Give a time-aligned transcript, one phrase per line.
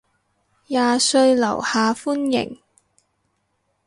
[0.65, 2.59] 廿歲樓下歡迎